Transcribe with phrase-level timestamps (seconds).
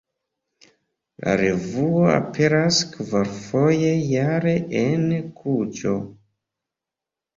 [1.25, 5.07] La revuo aperas kvarfoje jare en
[5.41, 5.97] Kluĵo.